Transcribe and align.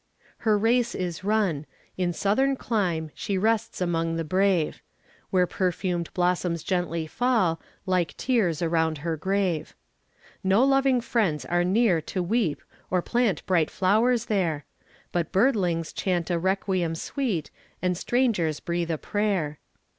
Her 0.37 0.57
race 0.57 0.95
is 0.95 1.23
run. 1.23 1.67
In 1.95 2.11
Southern 2.11 2.55
clime 2.55 3.11
She 3.13 3.37
rests 3.37 3.79
among 3.81 4.15
the 4.15 4.23
brave; 4.23 4.81
Where 5.29 5.45
perfumed 5.45 6.11
blossoms 6.15 6.63
gently 6.63 7.05
fall, 7.05 7.61
Like 7.85 8.17
tears, 8.17 8.63
around 8.63 8.97
her 9.05 9.15
grave. 9.15 9.75
No 10.43 10.63
loving 10.65 11.01
friends 11.01 11.45
are 11.45 11.63
near 11.63 12.01
to 12.01 12.23
weep 12.23 12.63
Or 12.89 13.03
plant 13.03 13.45
bright 13.45 13.69
flowers 13.69 14.25
there; 14.25 14.65
But 15.11 15.31
birdlings 15.31 15.93
chant 15.93 16.31
a 16.31 16.39
requiem 16.39 16.95
sweet, 16.95 17.51
And 17.79 17.95
strangers 17.95 18.59
breathe 18.59 18.89
a 18.89 18.97
prayer. 18.97 19.59